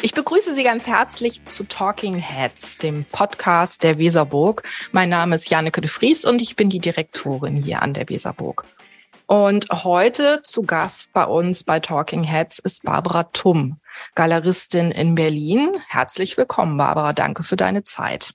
[0.00, 4.62] Ich begrüße Sie ganz herzlich zu Talking Heads, dem Podcast der Weserburg.
[4.92, 8.64] Mein Name ist Janneke de Vries und ich bin die Direktorin hier an der Weserburg.
[9.26, 13.80] Und heute zu Gast bei uns bei Talking Heads ist Barbara Tumm,
[14.14, 15.76] Galeristin in Berlin.
[15.88, 17.12] Herzlich willkommen, Barbara.
[17.12, 18.34] Danke für deine Zeit.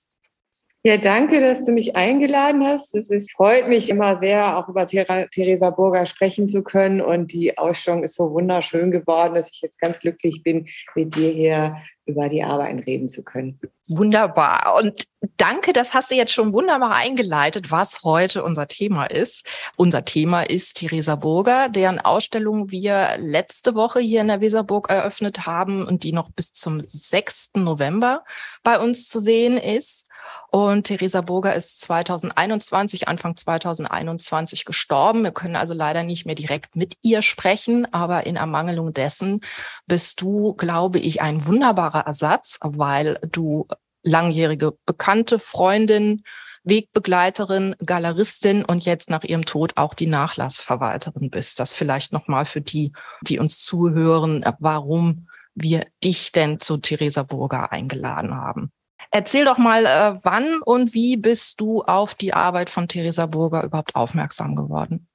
[0.86, 2.94] Ja, danke, dass du mich eingeladen hast.
[2.94, 7.00] Es ist, freut mich immer sehr, auch über Theresa Burger sprechen zu können.
[7.00, 11.30] Und die Ausstellung ist so wunderschön geworden, dass ich jetzt ganz glücklich bin, mit dir
[11.30, 13.60] hier über die Arbeiten reden zu können.
[13.88, 14.76] Wunderbar.
[14.78, 15.06] Und
[15.38, 19.46] danke, das hast du jetzt schon wunderbar eingeleitet, was heute unser Thema ist.
[19.76, 25.46] Unser Thema ist Theresa Burger, deren Ausstellung wir letzte Woche hier in der Weserburg eröffnet
[25.46, 27.52] haben und die noch bis zum 6.
[27.56, 28.24] November
[28.64, 30.08] bei uns zu sehen ist.
[30.52, 35.24] Und Theresa Burger ist 2021, Anfang 2021 gestorben.
[35.24, 39.42] Wir können also leider nicht mehr direkt mit ihr sprechen, aber in Ermangelung dessen
[39.88, 43.68] bist du, glaube ich, ein wunderbarer Ersatz, weil du
[44.04, 46.24] langjährige Bekannte, Freundin,
[46.64, 51.60] Wegbegleiterin, Galeristin und jetzt nach ihrem Tod auch die Nachlassverwalterin bist.
[51.60, 57.72] Das vielleicht nochmal für die, die uns zuhören, warum wir dich denn zu Theresa Burger
[57.72, 58.72] eingeladen haben.
[59.12, 63.64] Erzähl doch mal, äh, wann und wie bist du auf die Arbeit von Theresa Burger
[63.64, 65.08] überhaupt aufmerksam geworden?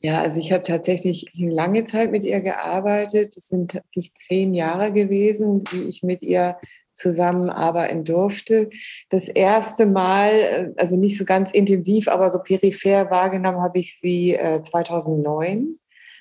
[0.00, 3.36] Ja, also ich habe tatsächlich lange Zeit mit ihr gearbeitet.
[3.36, 6.56] Es sind wirklich zehn Jahre gewesen, die ich mit ihr
[6.94, 8.70] zusammenarbeiten durfte.
[9.08, 13.98] Das erste Mal, äh, also nicht so ganz intensiv, aber so peripher wahrgenommen habe ich
[13.98, 15.78] sie 2009.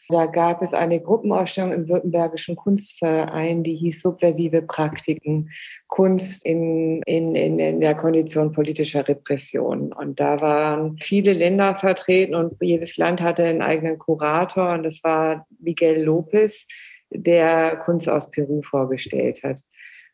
[0.09, 5.49] Da gab es eine Gruppenausstellung im Württembergischen Kunstverein, die hieß Subversive Praktiken,
[5.87, 9.91] Kunst in, in, in, in der Kondition politischer Repression.
[9.91, 15.03] Und da waren viele Länder vertreten und jedes Land hatte einen eigenen Kurator und das
[15.03, 16.65] war Miguel Lopez,
[17.09, 19.61] der Kunst aus Peru vorgestellt hat.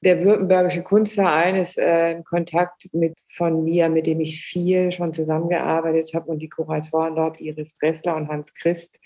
[0.04, 5.14] Der Württembergische Kunstverein ist äh, in Kontakt mit von mir, mit dem ich viel schon
[5.14, 6.30] zusammengearbeitet habe.
[6.30, 9.00] Und die Kuratoren dort, Iris Dressler und Hans Christ,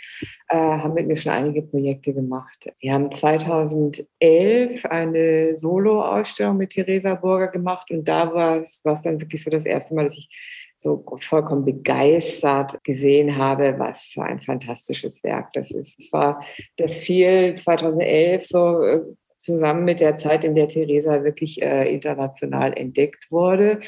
[0.50, 2.74] äh, haben mit mir schon einige Projekte gemacht.
[2.82, 7.92] Die haben 2011 eine Solo-Ausstellung mit Theresa Burger gemacht.
[7.92, 12.84] Und da war es dann wirklich so das erste Mal, dass ich so vollkommen begeistert
[12.84, 16.00] gesehen habe, was für ein fantastisches Werk das ist.
[16.00, 16.40] Es war
[16.78, 19.02] das fiel 2011 so äh,
[19.38, 23.80] zusammen mit der Zeit, in der Theresa wirklich äh, international entdeckt wurde.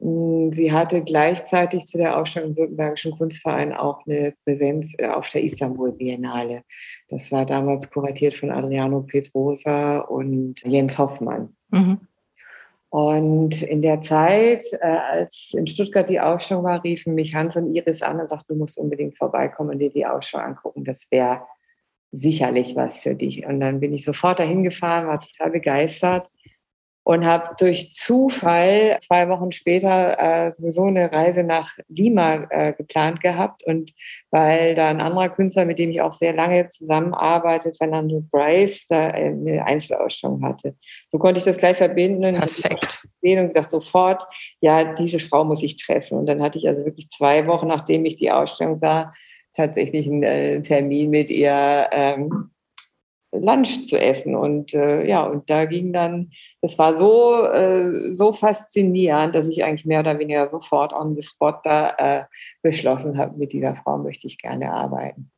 [0.00, 5.28] Mm, sie hatte gleichzeitig zu der Ausstellung im Württembergischen Kunstverein auch eine Präsenz äh, auf
[5.30, 6.64] der Istanbul Biennale.
[7.08, 11.56] Das war damals kuratiert von Adriano Pedrosa und Jens Hoffmann.
[11.70, 12.00] Mhm.
[12.94, 17.74] Und in der Zeit, äh, als in Stuttgart die Ausstellung war, riefen mich Hans und
[17.74, 20.84] Iris an und sagten, du musst unbedingt vorbeikommen und dir die Ausstellung angucken.
[20.84, 21.42] Das wäre
[22.12, 23.44] sicherlich was für dich.
[23.46, 26.30] Und dann bin ich sofort dahin gefahren, war total begeistert
[27.04, 33.20] und habe durch Zufall zwei Wochen später äh, sowieso eine Reise nach Lima äh, geplant
[33.20, 33.92] gehabt und
[34.30, 39.08] weil da ein anderer Künstler, mit dem ich auch sehr lange zusammenarbeitet, Fernando Bryce, da
[39.08, 40.74] eine Einzelausstellung hatte.
[41.10, 43.02] So konnte ich das gleich verbinden und Perfekt.
[43.22, 44.24] und gesagt sofort,
[44.60, 46.18] ja, diese Frau muss ich treffen.
[46.18, 49.12] Und dann hatte ich also wirklich zwei Wochen, nachdem ich die Ausstellung sah,
[49.52, 51.88] tatsächlich einen äh, Termin mit ihr.
[51.92, 52.50] Ähm,
[53.38, 54.34] Lunch zu essen.
[54.34, 56.30] Und äh, ja, und da ging dann,
[56.60, 61.22] das war so, äh, so faszinierend, dass ich eigentlich mehr oder weniger sofort on the
[61.22, 62.24] spot da äh,
[62.62, 65.30] beschlossen habe, mit dieser Frau möchte ich gerne arbeiten.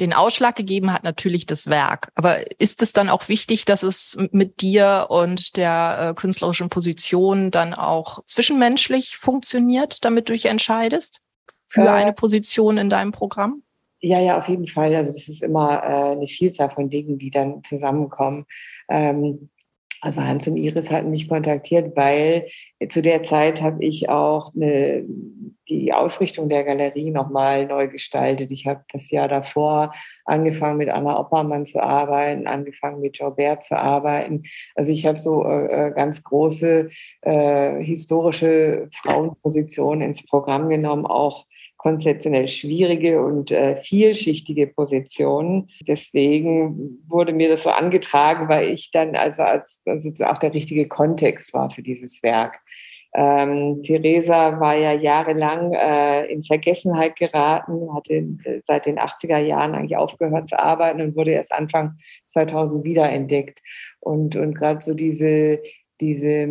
[0.00, 2.10] Den Ausschlag gegeben hat natürlich das Werk.
[2.14, 7.50] Aber ist es dann auch wichtig, dass es mit dir und der äh, künstlerischen Position
[7.50, 11.20] dann auch zwischenmenschlich funktioniert, damit du dich entscheidest
[11.66, 13.62] für äh, eine Position in deinem Programm?
[14.04, 14.94] Ja, ja, auf jeden Fall.
[14.96, 18.46] Also das ist immer äh, eine Vielzahl von Dingen, die dann zusammenkommen.
[18.88, 19.48] Ähm,
[20.00, 22.48] also Hans und Iris hatten mich kontaktiert, weil
[22.88, 25.04] zu der Zeit habe ich auch eine,
[25.68, 28.50] die Ausrichtung der Galerie nochmal neu gestaltet.
[28.50, 29.92] Ich habe das Jahr davor
[30.24, 34.42] angefangen mit Anna Oppermann zu arbeiten, angefangen mit Joubert zu arbeiten.
[34.74, 36.88] Also ich habe so äh, äh ganz große
[37.20, 41.46] äh, historische Frauenpositionen ins Programm genommen, auch
[41.82, 45.68] konzeptionell schwierige und äh, vielschichtige Positionen.
[45.86, 50.86] Deswegen wurde mir das so angetragen, weil ich dann also als also auch der richtige
[50.86, 52.60] Kontext war für dieses Werk.
[53.14, 59.74] Ähm, Theresa war ja jahrelang äh, in Vergessenheit geraten, hatte äh, seit den 80er Jahren
[59.74, 63.60] eigentlich aufgehört zu arbeiten und wurde erst Anfang 2000 wiederentdeckt.
[64.00, 65.60] Und, und gerade so diese
[66.00, 66.46] diese,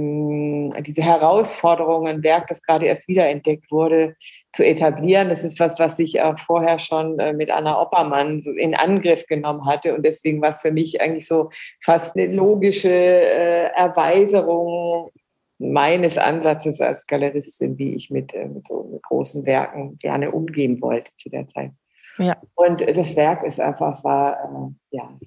[0.82, 4.16] diese Herausforderung, ein Werk, das gerade erst wiederentdeckt wurde,
[4.54, 5.30] zu etablieren.
[5.30, 9.66] Das ist was, was ich äh, vorher schon äh, mit Anna Oppermann in Angriff genommen
[9.66, 9.96] hatte.
[9.96, 11.50] Und deswegen war es für mich eigentlich so
[11.84, 15.12] fast eine logische äh, Erweiterung
[15.60, 21.12] meines Ansatzes als Galeristin, wie ich mit, mit so mit großen Werken gerne umgehen wollte
[21.18, 21.72] zu der Zeit.
[22.18, 22.36] Ja.
[22.56, 25.18] Und das Werk ist einfach, war, ja,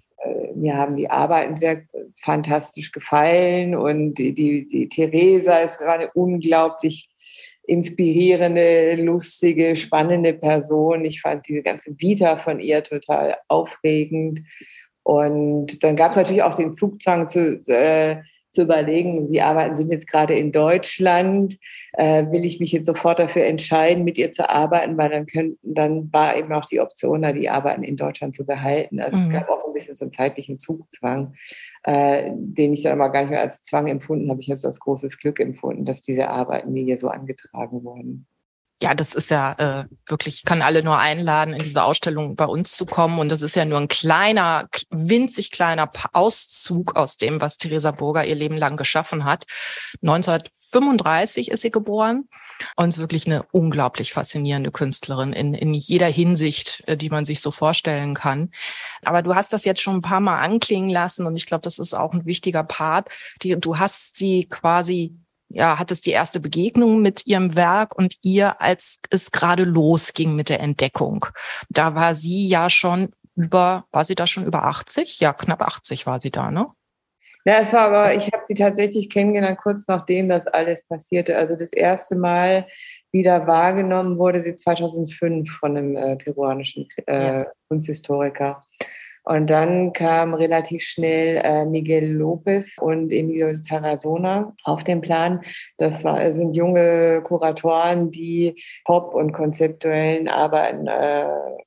[0.54, 1.82] mir haben die Arbeiten sehr
[2.16, 7.08] fantastisch gefallen und die, die, die Theresa ist gerade unglaublich
[7.66, 11.04] inspirierende, lustige, spannende Person.
[11.04, 14.40] Ich fand diese ganze Vita von ihr total aufregend.
[15.02, 18.22] Und dann gab es natürlich auch den Zugzwang zu, äh,
[18.54, 21.58] zu überlegen, die Arbeiten sind jetzt gerade in Deutschland,
[21.92, 25.74] äh, will ich mich jetzt sofort dafür entscheiden, mit ihr zu arbeiten, weil dann könnten,
[25.74, 29.00] dann war eben auch die Option, da die Arbeiten in Deutschland zu behalten.
[29.00, 29.24] Also mhm.
[29.24, 31.34] es gab auch so ein bisschen so einen zeitlichen Zugzwang,
[31.82, 34.40] äh, den ich dann aber gar nicht mehr als Zwang empfunden habe.
[34.40, 38.26] Ich habe es als großes Glück empfunden, dass diese Arbeiten mir hier so angetragen wurden
[38.84, 42.44] ja, das ist ja äh, wirklich, ich kann alle nur einladen, in diese Ausstellung bei
[42.44, 43.18] uns zu kommen.
[43.18, 48.26] Und das ist ja nur ein kleiner, winzig kleiner Auszug aus dem, was Theresa Burger
[48.26, 49.46] ihr Leben lang geschaffen hat.
[50.02, 52.28] 1935 ist sie geboren
[52.76, 57.40] und ist wirklich eine unglaublich faszinierende Künstlerin in, in jeder Hinsicht, äh, die man sich
[57.40, 58.50] so vorstellen kann.
[59.02, 61.78] Aber du hast das jetzt schon ein paar Mal anklingen lassen und ich glaube, das
[61.78, 63.08] ist auch ein wichtiger Part.
[63.42, 65.16] Die, du hast sie quasi
[65.48, 70.34] ja, hat es die erste Begegnung mit ihrem Werk und ihr, als es gerade losging
[70.34, 71.26] mit der Entdeckung.
[71.68, 75.20] Da war sie ja schon über, war sie da schon über 80?
[75.20, 76.68] Ja, knapp 80 war sie da, ne?
[77.46, 81.36] Ja, es war aber, also, ich habe sie tatsächlich kennengelernt, kurz nachdem das alles passierte.
[81.36, 82.66] Also das erste Mal
[83.12, 87.46] wieder wahrgenommen wurde sie 2005 von einem äh, peruanischen äh, ja.
[87.68, 88.62] Kunsthistoriker.
[89.24, 95.40] Und dann kam relativ schnell äh, Miguel Lopez und Emilio Tarazona auf den Plan.
[95.78, 98.54] Das war, sind junge Kuratoren, die
[98.84, 101.26] Pop- und konzeptuellen Arbeiten äh,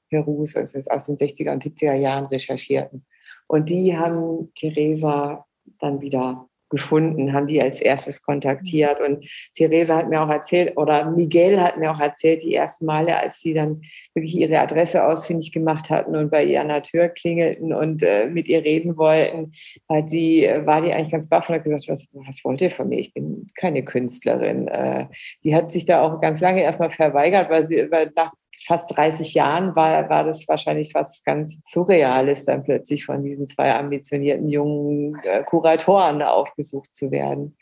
[0.10, 3.06] Perus also aus den 60er und 70er Jahren recherchierten.
[3.48, 5.46] Und die haben Theresa
[5.80, 9.00] dann wieder gefunden, haben die als erstes kontaktiert.
[9.00, 9.26] Und
[9.56, 13.42] Theresa hat mir auch erzählt, oder Miguel hat mir auch erzählt, die ersten Male, als
[13.42, 13.82] sie dann
[14.14, 18.28] wirklich ihre Adresse ausfindig gemacht hatten und bei ihr an der Tür klingelten und äh,
[18.28, 19.52] mit ihr reden wollten,
[19.90, 22.90] hat die, war die eigentlich ganz baff und hat gesagt, was, was wollt ihr von
[22.90, 23.00] mir?
[23.00, 24.68] Ich bin keine Künstlerin.
[24.68, 25.08] Äh,
[25.44, 28.32] die hat sich da auch ganz lange erstmal verweigert, weil sie, weil nach
[28.66, 33.74] fast 30 Jahren war, war das wahrscheinlich fast ganz surreales, dann plötzlich von diesen zwei
[33.74, 37.58] ambitionierten jungen äh, Kuratoren aufgesucht zu werden.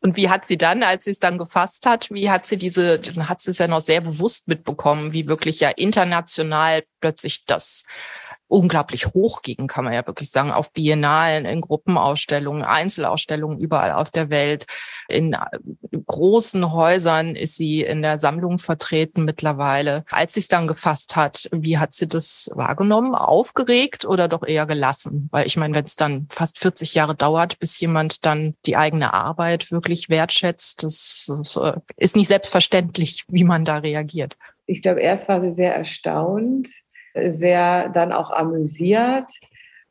[0.00, 2.98] Und wie hat sie dann, als sie es dann gefasst hat, wie hat sie diese,
[2.98, 7.84] dann hat sie es ja noch sehr bewusst mitbekommen, wie wirklich ja international plötzlich das
[8.48, 14.10] unglaublich hoch ging, kann man ja wirklich sagen, auf Biennalen, in Gruppenausstellungen, Einzelausstellungen überall auf
[14.10, 14.66] der Welt.
[15.08, 15.38] In äh,
[16.06, 20.04] großen Häusern ist sie in der Sammlung vertreten mittlerweile.
[20.10, 23.14] Als sie es dann gefasst hat, wie hat sie das wahrgenommen?
[23.14, 25.28] Aufgeregt oder doch eher gelassen?
[25.30, 29.12] Weil ich meine, wenn es dann fast 40 Jahre dauert, bis jemand dann die eigene
[29.12, 34.36] Arbeit wirklich wertschätzt, das äh, ist nicht selbstverständlich, wie man da reagiert.
[34.66, 36.68] Ich glaube, erst war sie sehr erstaunt,
[37.30, 39.32] sehr dann auch amüsiert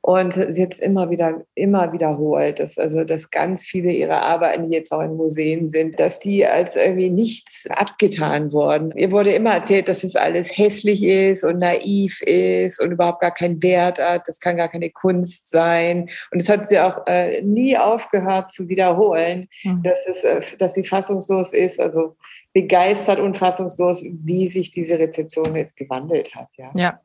[0.07, 4.74] und sie jetzt immer wieder, immer wiederholt, dass also, dass ganz viele ihrer Arbeiten, die
[4.74, 8.94] jetzt auch in Museen sind, dass die als irgendwie nichts abgetan wurden.
[8.95, 13.34] Ihr wurde immer erzählt, dass es alles hässlich ist und naiv ist und überhaupt gar
[13.34, 14.29] keinen Wert hat.
[14.29, 16.10] Das kann gar keine Kunst sein.
[16.31, 19.84] Und es hat sie auch äh, nie aufgehört zu wiederholen, mhm.
[19.84, 21.81] dass es, äh, dass sie fassungslos ist.
[21.81, 22.15] Also
[22.53, 26.48] begeistert und fassungslos, wie sich diese Rezeption jetzt gewandelt hat.
[26.57, 26.72] Ja.
[26.75, 27.01] ja.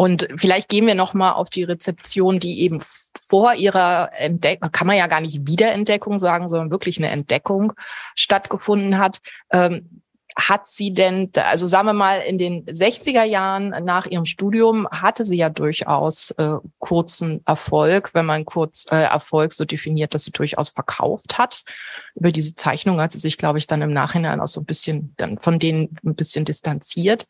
[0.00, 2.80] Und vielleicht gehen wir noch mal auf die Rezeption, die eben
[3.28, 7.74] vor ihrer Entdeckung, kann man ja gar nicht Wiederentdeckung sagen, sondern wirklich eine Entdeckung
[8.14, 9.20] stattgefunden hat.
[9.50, 10.00] Ähm,
[10.36, 15.26] hat sie denn, also sagen wir mal, in den 60er Jahren nach ihrem Studium hatte
[15.26, 20.30] sie ja durchaus äh, kurzen Erfolg, wenn man kurz äh, Erfolg so definiert, dass sie
[20.30, 21.64] durchaus verkauft hat.
[22.14, 25.12] Über diese Zeichnung hat sie sich, glaube ich, dann im Nachhinein auch so ein bisschen
[25.18, 27.26] dann von denen ein bisschen distanziert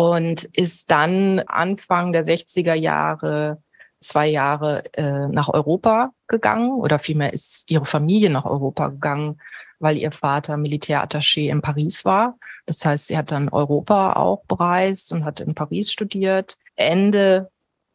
[0.00, 3.62] und ist dann Anfang der 60er Jahre
[4.00, 9.38] zwei Jahre äh, nach Europa gegangen oder vielmehr ist ihre Familie nach Europa gegangen,
[9.78, 12.38] weil ihr Vater Militärattaché in Paris war.
[12.64, 16.56] Das heißt, sie hat dann Europa auch bereist und hat in Paris studiert.
[16.76, 17.50] Ende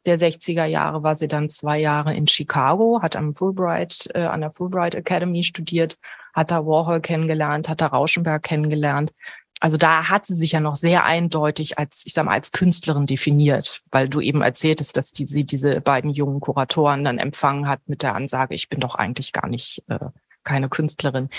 [0.06, 4.42] der 60er Jahre war sie dann zwei Jahre in Chicago, hat am Fulbright, äh, an
[4.42, 5.98] der Fulbright Academy studiert,
[6.36, 9.12] hat da Warhol kennengelernt, hat da Rauschenberg kennengelernt,
[9.60, 13.06] Also da hat sie sich ja noch sehr eindeutig als, ich sag mal, als Künstlerin
[13.06, 17.82] definiert, weil du eben erzähltest, dass die, sie diese beiden jungen Kuratoren dann empfangen hat
[17.88, 20.00] mit der Ansage, ich bin doch eigentlich gar nicht äh,
[20.44, 21.30] keine Künstlerin.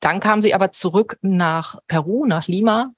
[0.00, 2.92] Dann kam sie aber zurück nach Peru, nach Lima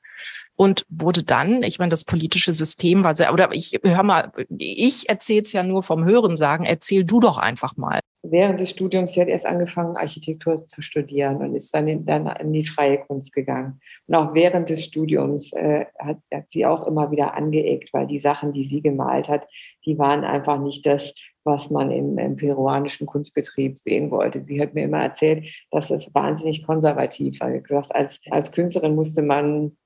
[0.57, 5.09] und wurde dann, ich meine, das politische System war sehr, oder ich hör mal, ich
[5.09, 9.13] erzähle es ja nur vom Hören sagen, erzähl du doch einfach mal während des Studiums,
[9.13, 12.99] sie hat erst angefangen, Architektur zu studieren und ist dann in, dann in die freie
[12.99, 13.81] Kunst gegangen.
[14.07, 18.19] Und auch während des Studiums äh, hat, hat sie auch immer wieder angeeckt, weil die
[18.19, 19.47] Sachen, die sie gemalt hat,
[19.85, 24.41] die waren einfach nicht das, was man im, im peruanischen Kunstbetrieb sehen wollte.
[24.41, 27.51] Sie hat mir immer erzählt, dass es wahnsinnig konservativ war.
[27.53, 29.77] gesagt, als, als Künstlerin musste man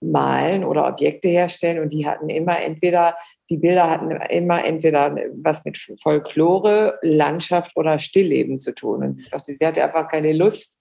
[0.00, 3.16] malen oder Objekte herstellen und die hatten immer entweder,
[3.50, 9.02] die Bilder hatten immer entweder was mit Folklore, Landschaft oder Stillleben zu tun.
[9.02, 10.78] Und sie sagte, sie hatte einfach keine Lust,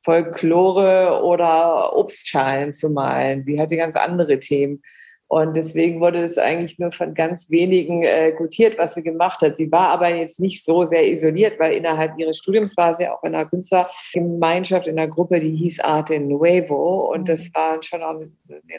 [0.00, 3.42] Folklore oder Obstschalen zu malen.
[3.42, 4.82] Sie hatte ganz andere Themen.
[5.28, 9.58] Und deswegen wurde es eigentlich nur von ganz wenigen äh, gutiert, was sie gemacht hat.
[9.58, 13.22] Sie war aber jetzt nicht so sehr isoliert, weil innerhalb ihres Studiums war sie auch
[13.22, 17.12] in einer Künstlergemeinschaft, in einer Gruppe, die hieß Arte Nuevo.
[17.12, 17.50] Und das mhm.
[17.52, 18.30] war schon auch eine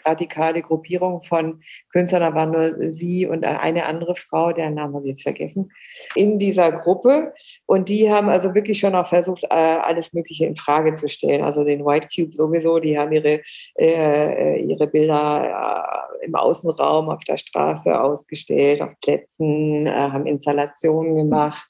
[0.03, 2.23] radikale Gruppierung von Künstlern.
[2.23, 5.71] Da war nur sie und eine andere Frau, deren Namen habe ich jetzt vergessen,
[6.15, 7.33] in dieser Gruppe.
[7.67, 11.43] Und die haben also wirklich schon auch versucht, äh, alles Mögliche in Frage zu stellen.
[11.43, 13.41] Also den White Cube sowieso, die haben ihre,
[13.75, 21.15] äh, äh ihre Bilder im Außenraum auf der Straße ausgestellt, auf Plätzen, äh, haben Installationen
[21.15, 21.67] gemacht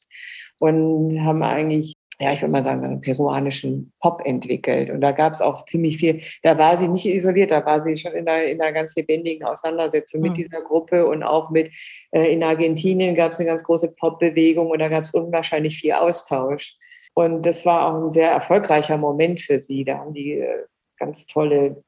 [0.60, 4.90] und haben eigentlich ja, ich würde mal sagen, so einen peruanischen Pop entwickelt.
[4.90, 6.22] Und da gab es auch ziemlich viel.
[6.44, 9.48] Da war sie nicht isoliert, da war sie schon in einer, in einer ganz lebendigen
[9.48, 10.36] Auseinandersetzung mit mhm.
[10.36, 11.72] dieser Gruppe und auch mit,
[12.12, 15.94] äh, in Argentinien gab es eine ganz große Pop-Bewegung und da gab es unwahrscheinlich viel
[15.94, 16.76] Austausch.
[17.14, 19.86] Und das war auch ein sehr erfolgreicher Moment für sie.
[19.86, 20.66] Da haben die äh,
[20.98, 21.84] ganz tolle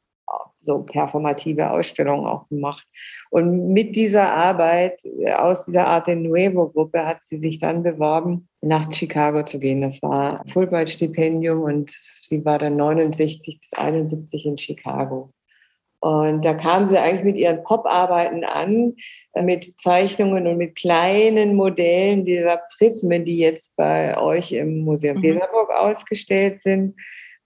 [0.58, 2.88] so performative Ausstellungen auch gemacht.
[3.30, 8.48] Und mit dieser Arbeit äh, aus dieser Arte Nuevo Gruppe hat sie sich dann beworben,
[8.62, 9.82] nach Chicago zu gehen.
[9.82, 15.30] Das war ein Fulbright-Stipendium und sie war dann 69 bis 71 in Chicago.
[16.04, 18.96] Und da kam sie eigentlich mit ihren Pop-Arbeiten an,
[19.34, 25.18] äh, mit Zeichnungen und mit kleinen Modellen dieser Prismen, die jetzt bei euch im Museum
[25.18, 25.24] mhm.
[25.24, 26.96] Weserburg ausgestellt sind.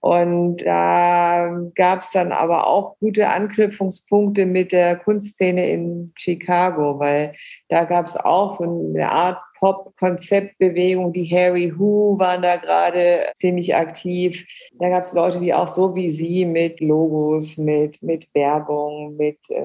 [0.06, 7.34] Und da gab es dann aber auch gute Anknüpfungspunkte mit der Kunstszene in Chicago, weil
[7.70, 11.12] da gab es auch so eine Art Pop-Konzeptbewegung.
[11.12, 14.46] Die Harry Who waren da gerade ziemlich aktiv.
[14.78, 19.40] Da gab es Leute, die auch so wie sie mit Logos, mit, mit Werbung, mit,
[19.50, 19.60] äh,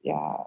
[0.00, 0.46] ja,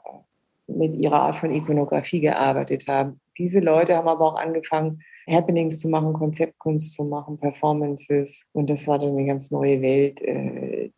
[0.65, 3.19] mit ihrer Art von Ikonografie gearbeitet haben.
[3.37, 8.43] Diese Leute haben aber auch angefangen, Happenings zu machen, Konzeptkunst zu machen, Performances.
[8.53, 10.89] Und das war dann eine ganz neue Welt, äh,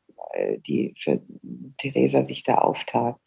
[0.67, 1.21] die für
[1.77, 3.17] Theresa sich da auftat.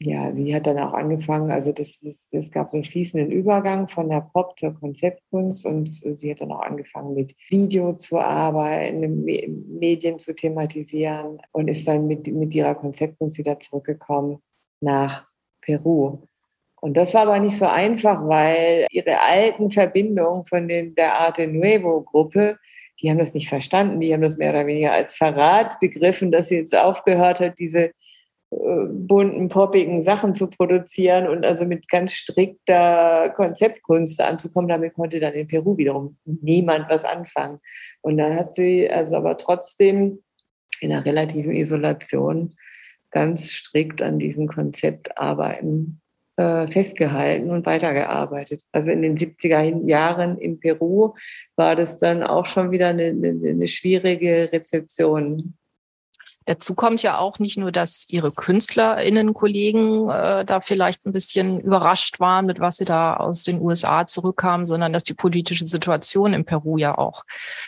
[0.00, 3.88] Ja, sie hat dann auch angefangen, also das, das, das gab so einen fließenden Übergang
[3.88, 9.24] von der Pop zur Konzeptkunst und sie hat dann auch angefangen mit Video zu arbeiten,
[9.24, 14.38] Medien zu thematisieren und ist dann mit, mit ihrer Konzeptkunst wieder zurückgekommen
[14.80, 15.26] nach
[15.62, 16.27] Peru.
[16.80, 21.46] Und das war aber nicht so einfach, weil ihre alten Verbindungen von den, der Arte
[21.46, 22.58] Nuevo Gruppe,
[23.00, 24.00] die haben das nicht verstanden.
[24.00, 27.90] Die haben das mehr oder weniger als Verrat begriffen, dass sie jetzt aufgehört hat, diese
[28.50, 34.68] äh, bunten, poppigen Sachen zu produzieren und also mit ganz strikter Konzeptkunst anzukommen.
[34.68, 37.60] Damit konnte dann in Peru wiederum niemand was anfangen.
[38.00, 40.22] Und dann hat sie also aber trotzdem
[40.80, 42.54] in einer relativen Isolation
[43.10, 46.00] ganz strikt an diesem Konzept arbeiten
[46.38, 48.62] festgehalten und weitergearbeitet.
[48.72, 51.14] Also in den 70er Jahren in Peru
[51.56, 55.54] war das dann auch schon wieder eine, eine, eine schwierige Rezeption.
[56.48, 62.20] Dazu kommt ja auch nicht nur, dass ihre KünstlerInnen-Kollegen äh, da vielleicht ein bisschen überrascht
[62.20, 66.46] waren, mit was sie da aus den USA zurückkamen, sondern dass die politische Situation in
[66.46, 67.24] Peru ja auch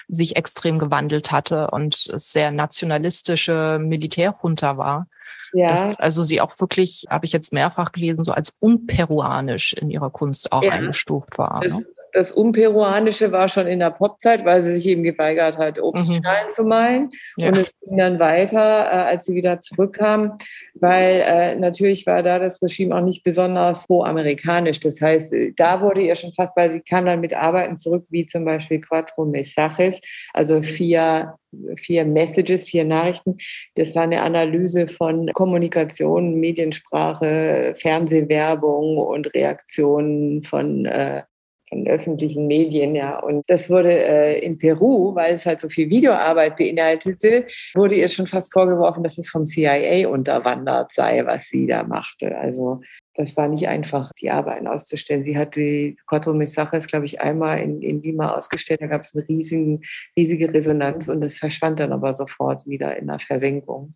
[0.09, 5.09] sich extrem gewandelt hatte und es sehr nationalistische Militärjunta war.
[5.53, 5.69] Ja.
[5.69, 10.11] Dass also sie auch wirklich, habe ich jetzt mehrfach gelesen, so als unperuanisch in ihrer
[10.11, 10.73] Kunst auch ja.
[10.73, 11.65] eingestuft war.
[11.65, 11.85] Ne?
[12.13, 16.51] Das Unperuanische war schon in der Popzeit, weil sie sich eben geweigert hat, Obstschalen mhm.
[16.51, 17.11] zu malen.
[17.37, 17.49] Ja.
[17.49, 20.37] Und es ging dann weiter, äh, als sie wieder zurückkam,
[20.75, 24.81] weil äh, natürlich war da das Regime auch nicht besonders pro-amerikanisch.
[24.81, 28.05] Das heißt, äh, da wurde ihr schon fast, weil sie kam dann mit Arbeiten zurück,
[28.11, 30.01] wie zum Beispiel Quattro Mensajes,
[30.33, 31.35] also vier
[31.77, 33.37] vier Messages, vier Nachrichten.
[33.75, 41.23] Das war eine Analyse von Kommunikation, Mediensprache, Fernsehwerbung und Reaktionen von äh,
[41.71, 43.19] von öffentlichen Medien, ja.
[43.19, 48.09] Und das wurde äh, in Peru, weil es halt so viel Videoarbeit beinhaltete, wurde ihr
[48.09, 52.37] schon fast vorgeworfen, dass es vom CIA unterwandert sei, was sie da machte.
[52.37, 52.81] Also
[53.15, 55.25] das war nicht einfach, die Arbeiten auszustellen.
[55.25, 58.81] Sie hat die Quattro Messages, glaube ich, einmal in, in Lima ausgestellt.
[58.83, 59.83] Da gab es eine riesigen,
[60.17, 63.95] riesige Resonanz und das verschwand dann aber sofort wieder in der Versenkung.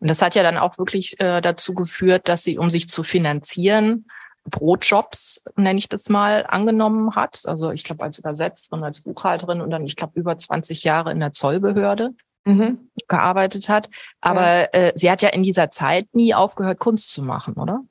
[0.00, 3.02] Und das hat ja dann auch wirklich äh, dazu geführt, dass sie, um sich zu
[3.02, 4.06] finanzieren,
[4.48, 7.42] Brotjobs, nenne ich das mal, angenommen hat.
[7.44, 11.20] Also ich glaube als Übersetzerin, als Buchhalterin und dann, ich glaube, über 20 Jahre in
[11.20, 12.14] der Zollbehörde
[12.44, 12.90] mhm.
[13.06, 13.90] gearbeitet hat.
[14.20, 14.64] Aber ja.
[14.72, 17.84] äh, sie hat ja in dieser Zeit nie aufgehört, Kunst zu machen, oder?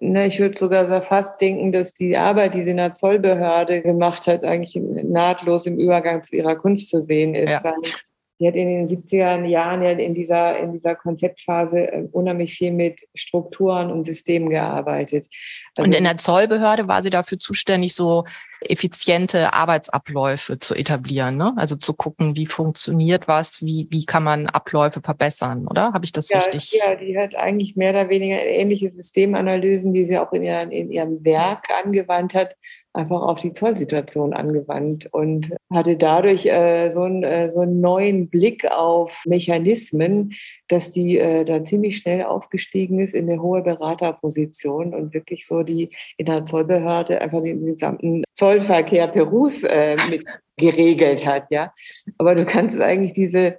[0.00, 4.26] Na, ich würde sogar fast denken, dass die Arbeit, die sie in der Zollbehörde gemacht
[4.26, 7.50] hat, eigentlich nahtlos im Übergang zu ihrer Kunst zu sehen ist.
[7.50, 7.64] Ja.
[7.64, 7.90] Weil
[8.38, 12.72] die hat in den 70er Jahren ja in dieser, in dieser Konzeptphase äh, unheimlich viel
[12.72, 15.28] mit Strukturen und Systemen gearbeitet.
[15.76, 18.24] Also und in der Zollbehörde war sie dafür zuständig, so
[18.60, 21.54] effiziente Arbeitsabläufe zu etablieren, ne?
[21.56, 25.92] Also zu gucken, wie funktioniert was, wie, wie kann man Abläufe verbessern, oder?
[25.92, 26.72] Habe ich das ja, richtig?
[26.72, 30.90] Ja, die hat eigentlich mehr oder weniger ähnliche Systemanalysen, die sie auch in, ihren, in
[30.90, 32.56] ihrem Werk angewandt hat,
[32.98, 38.28] einfach auf die Zollsituation angewandt und hatte dadurch äh, so, ein, äh, so einen neuen
[38.28, 40.34] Blick auf Mechanismen,
[40.66, 45.62] dass die äh, da ziemlich schnell aufgestiegen ist in eine hohe Beraterposition und wirklich so
[45.62, 50.24] die in der Zollbehörde einfach den gesamten Zollverkehr Perus äh, mit
[50.56, 51.72] geregelt hat, ja.
[52.18, 53.58] Aber du kannst eigentlich diese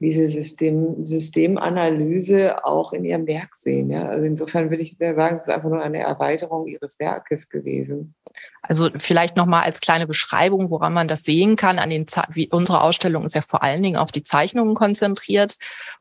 [0.00, 3.90] diese System, Systemanalyse auch in ihrem Werk sehen.
[3.90, 4.08] Ja?
[4.08, 8.14] Also insofern würde ich sagen, es ist einfach nur eine Erweiterung ihres Werkes gewesen.
[8.62, 11.78] Also vielleicht nochmal als kleine Beschreibung, woran man das sehen kann.
[11.78, 15.56] An den wie unsere Ausstellung ist ja vor allen Dingen auf die Zeichnungen konzentriert,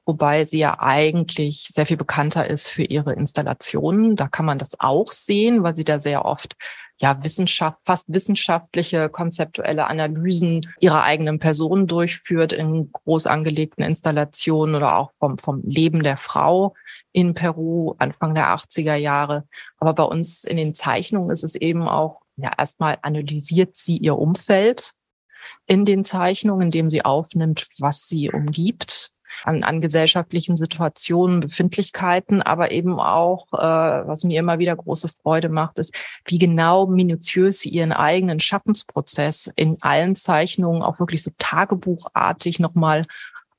[0.05, 4.15] wobei sie ja eigentlich sehr viel bekannter ist für ihre Installationen.
[4.15, 6.55] Da kann man das auch sehen, weil sie da sehr oft
[6.99, 14.97] ja, Wissenschaft, fast wissenschaftliche, konzeptuelle Analysen ihrer eigenen Person durchführt in groß angelegten Installationen oder
[14.97, 16.73] auch vom, vom Leben der Frau
[17.11, 19.47] in Peru Anfang der 80er Jahre.
[19.77, 24.17] Aber bei uns in den Zeichnungen ist es eben auch, ja, erstmal analysiert sie ihr
[24.17, 24.93] Umfeld
[25.65, 29.11] in den Zeichnungen, indem sie aufnimmt, was sie umgibt
[29.43, 33.57] an, an gesellschaftlichen Situationen, Befindlichkeiten, aber eben auch, äh,
[34.07, 35.93] was mir immer wieder große Freude macht, ist,
[36.25, 43.05] wie genau minutiös sie ihren eigenen Schaffensprozess in allen Zeichnungen auch wirklich so tagebuchartig nochmal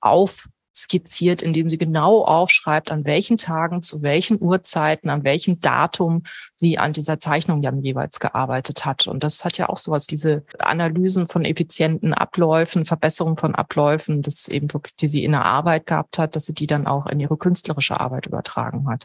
[0.01, 0.49] auf
[0.89, 6.23] skizziert, indem sie genau aufschreibt, an welchen Tagen, zu welchen Uhrzeiten, an welchem Datum
[6.57, 9.07] sie an dieser Zeichnung dann jeweils gearbeitet hat.
[9.07, 14.49] Und das hat ja auch sowas, diese Analysen von effizienten Abläufen, Verbesserung von Abläufen, das
[14.49, 17.21] eben wirklich, die sie in der Arbeit gehabt hat, dass sie die dann auch in
[17.21, 19.05] ihre künstlerische Arbeit übertragen hat.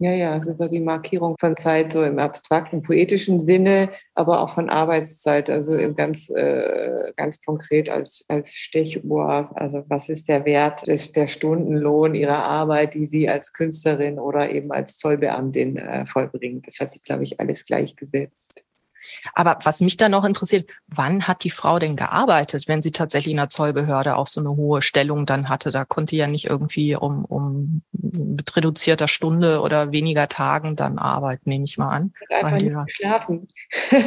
[0.00, 4.42] Ja, ja, es ist so die Markierung von Zeit so im abstrakten, poetischen Sinne, aber
[4.42, 9.50] auch von Arbeitszeit, also ganz, äh, ganz konkret als, als Stechuhr.
[9.56, 14.50] Also was ist der Wert des, der Stundenlohn ihrer Arbeit, die sie als Künstlerin oder
[14.54, 16.68] eben als Zollbeamtin äh, vollbringt?
[16.68, 18.62] Das hat sie, glaube ich, alles gleichgesetzt.
[19.34, 23.32] Aber was mich dann noch interessiert, wann hat die Frau denn gearbeitet, wenn sie tatsächlich
[23.32, 25.70] in der Zollbehörde auch so eine hohe Stellung dann hatte?
[25.70, 31.48] Da konnte ja nicht irgendwie um, um mit reduzierter Stunde oder weniger Tagen dann arbeiten,
[31.50, 32.12] nehme ich mal an.
[32.30, 33.48] Einfach nicht geschlafen.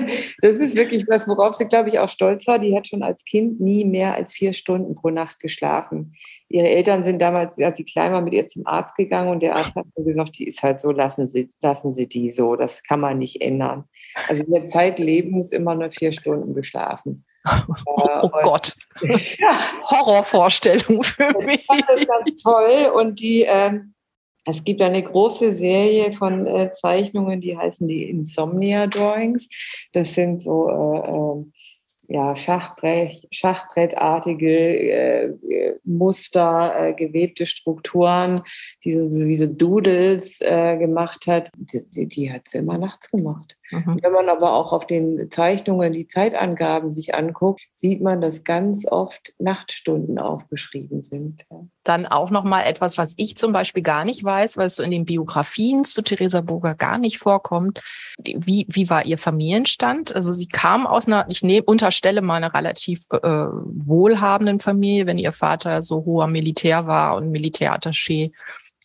[0.41, 2.60] Das ist wirklich was, worauf sie, glaube ich, auch stolz war.
[2.60, 6.13] Die hat schon als Kind nie mehr als vier Stunden pro Nacht geschlafen.
[6.51, 9.55] Ihre Eltern sind damals, als sie klein war, mit ihr zum Arzt gegangen und der
[9.55, 12.99] Arzt hat gesagt, die ist halt so, lassen Sie, lassen Sie die so, das kann
[12.99, 13.85] man nicht ändern.
[14.27, 17.25] Also in der Zeit Lebens immer nur vier Stunden geschlafen.
[17.87, 18.75] Oh, oh Gott.
[19.39, 19.57] Ja.
[19.89, 21.65] Horrorvorstellung für mich.
[21.67, 22.91] Das ist ganz toll.
[22.93, 23.79] Und die, äh,
[24.45, 29.49] es gibt eine große Serie von äh, Zeichnungen, die heißen die Insomnia Drawings.
[29.93, 31.53] Das sind so äh, ähm,
[32.12, 38.41] ja, Schachbrett, Schachbrettartige äh, Muster, äh, gewebte Strukturen,
[38.84, 43.58] diese, diese Doodles äh, gemacht hat, die, die hat sie immer nachts gemacht.
[43.71, 44.00] Mhm.
[44.02, 48.86] Wenn man aber auch auf den Zeichnungen die Zeitangaben sich anguckt, sieht man, dass ganz
[48.86, 51.45] oft Nachtstunden aufgeschrieben sind.
[51.84, 54.84] Dann auch noch mal etwas, was ich zum Beispiel gar nicht weiß, weil es so
[54.84, 57.80] in den Biografien zu Theresa Burger gar nicht vorkommt.
[58.20, 60.15] Wie, wie war ihr Familienstand?
[60.15, 65.17] Also sie kam aus einer, ich nehme, unterstelle mal einer relativ äh, wohlhabenden Familie, wenn
[65.17, 68.32] ihr Vater so hoher Militär war und Militärattaché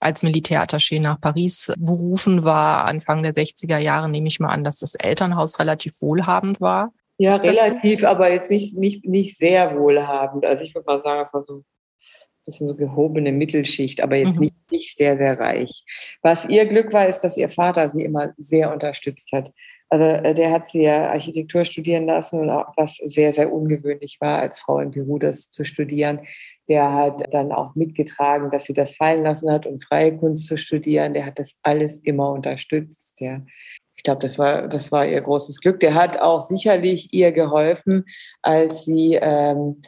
[0.01, 4.79] als Militärattaché nach Paris berufen war, Anfang der 60er Jahre, nehme ich mal an, dass
[4.79, 6.93] das Elternhaus relativ wohlhabend war.
[7.19, 8.07] Ja, relativ, so?
[8.07, 10.45] aber jetzt nicht, nicht, nicht sehr wohlhabend.
[10.45, 11.65] Also ich würde mal sagen, einfach so
[12.47, 14.45] bisschen so gehobene Mittelschicht, aber jetzt mhm.
[14.45, 15.85] nicht, nicht sehr, sehr reich.
[16.23, 19.53] Was ihr Glück war, ist, dass ihr Vater sie immer sehr unterstützt hat.
[19.89, 24.19] Also äh, der hat sie ja Architektur studieren lassen und auch was sehr, sehr ungewöhnlich
[24.21, 26.21] war, als Frau in Peru das zu studieren.
[26.69, 30.57] Der hat dann auch mitgetragen, dass sie das fallen lassen hat, um freie Kunst zu
[30.57, 31.15] studieren.
[31.15, 33.21] Der hat das alles immer unterstützt.
[33.21, 33.45] Der
[33.97, 35.81] ich glaube, das war, das war ihr großes Glück.
[35.81, 38.05] Der hat auch sicherlich ihr geholfen,
[38.43, 39.81] als sie ähm,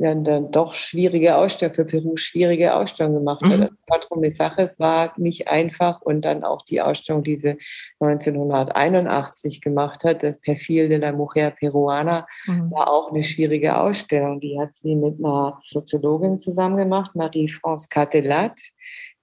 [0.00, 3.58] dann, dann doch schwierige Ausstellung für Peru schwierige Ausstellung gemacht hat.
[3.58, 3.68] Mhm.
[3.86, 7.56] Patron war nicht einfach und dann auch die Ausstellung, die sie
[8.00, 12.70] 1981 gemacht hat, das Perfil de la Mujer Peruana, mhm.
[12.70, 14.40] war auch eine schwierige Ausstellung.
[14.40, 18.58] Die hat sie mit einer Soziologin zusammen gemacht, Marie-France Catelat.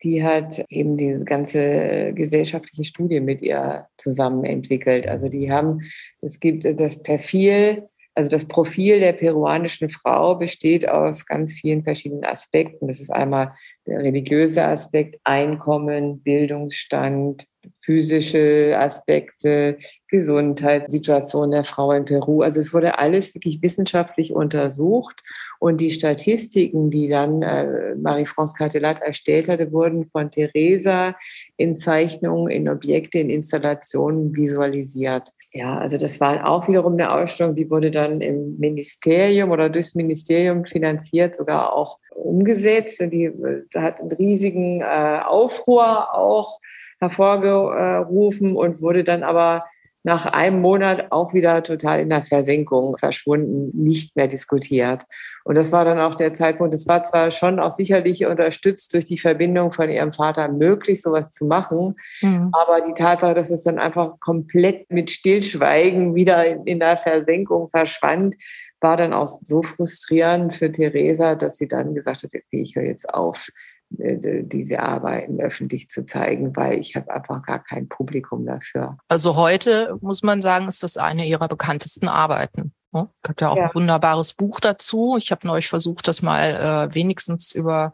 [0.04, 5.08] Die hat eben die ganze gesellschaftliche Studie mit ihr zusammen entwickelt.
[5.08, 5.82] Also die haben,
[6.22, 12.24] es gibt das Perfil also das Profil der peruanischen Frau besteht aus ganz vielen verschiedenen
[12.24, 12.88] Aspekten.
[12.88, 13.54] Das ist einmal
[13.86, 17.46] der religiöse Aspekt, Einkommen, Bildungsstand,
[17.82, 22.42] physische Aspekte, Gesundheitssituation der Frau in Peru.
[22.42, 25.22] Also es wurde alles wirklich wissenschaftlich untersucht
[25.60, 31.16] und die Statistiken, die dann äh, Marie-France Cartelat erstellt hatte, wurden von Theresa
[31.58, 35.30] in Zeichnungen, in Objekte, in Installationen visualisiert.
[35.52, 39.96] Ja, also das war auch wiederum eine Ausstellung, die wurde dann im Ministerium oder durchs
[39.96, 43.02] Ministerium finanziert, sogar auch umgesetzt.
[43.02, 43.32] Die
[43.76, 46.60] hat einen riesigen äh, Aufruhr auch
[47.00, 49.66] hervorgerufen und wurde dann aber
[50.06, 55.04] nach einem Monat auch wieder total in der Versenkung verschwunden, nicht mehr diskutiert.
[55.44, 59.06] Und das war dann auch der Zeitpunkt, das war zwar schon auch sicherlich unterstützt durch
[59.06, 62.52] die Verbindung von ihrem Vater möglich, sowas zu machen, mhm.
[62.52, 68.36] aber die Tatsache, dass es dann einfach komplett mit Stillschweigen wieder in der Versenkung verschwand,
[68.82, 72.86] war dann auch so frustrierend für Theresa, dass sie dann gesagt hat, okay, ich höre
[72.86, 73.48] jetzt auf,
[73.90, 78.98] diese Arbeiten öffentlich zu zeigen, weil ich habe einfach gar kein Publikum dafür.
[79.08, 82.74] Also heute muss man sagen, ist das eine ihrer bekanntesten Arbeiten.
[82.92, 83.10] Es ne?
[83.24, 83.66] gibt ja auch ja.
[83.66, 85.16] ein wunderbares Buch dazu.
[85.18, 87.94] Ich habe neulich versucht, das mal äh, wenigstens über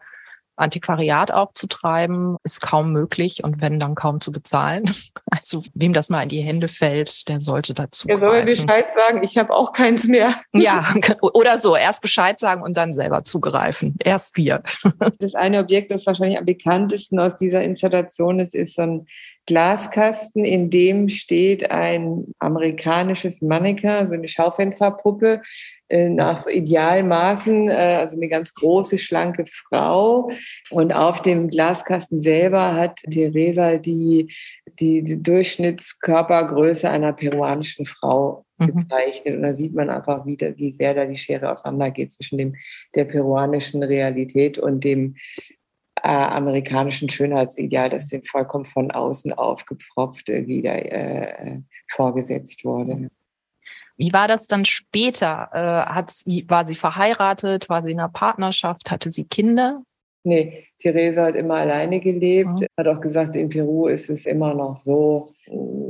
[0.55, 4.85] Antiquariat auch zu treiben, ist kaum möglich und wenn dann kaum zu bezahlen.
[5.33, 8.05] Also wem das mal in die Hände fällt, der sollte dazu.
[8.09, 10.35] Er soll Bescheid sagen, ich habe auch keins mehr.
[10.53, 13.95] Ja, oder so, erst Bescheid sagen und dann selber zugreifen.
[14.03, 14.61] Erst wir.
[15.19, 19.07] Das eine Objekt, das wahrscheinlich am bekanntesten aus dieser Installation ist, ist so ein
[19.51, 25.41] Glaskasten, in dem steht ein amerikanisches Mannequin, so eine Schaufensterpuppe,
[25.89, 30.31] äh, nach so Idealmaßen, äh, also eine ganz große, schlanke Frau.
[30.69, 34.33] Und auf dem Glaskasten selber hat Theresa die,
[34.79, 38.67] die, die Durchschnittskörpergröße einer peruanischen Frau mhm.
[38.67, 39.35] gezeichnet.
[39.35, 42.55] Und da sieht man einfach wieder, wie sehr da die Schere auseinandergeht zwischen dem,
[42.95, 45.17] der peruanischen Realität und dem
[45.95, 53.09] äh, amerikanischen Schönheitsideal, das dem vollkommen von außen aufgepfropft wieder äh, vorgesetzt wurde.
[53.97, 55.49] Wie war das dann später?
[55.53, 57.69] Äh, hat sie, war sie verheiratet?
[57.69, 58.89] War sie in einer Partnerschaft?
[58.89, 59.83] Hatte sie Kinder?
[60.23, 62.61] Nee, Theresa hat immer alleine gelebt.
[62.61, 62.65] Mhm.
[62.77, 65.29] Hat auch gesagt, in Peru ist es immer noch so,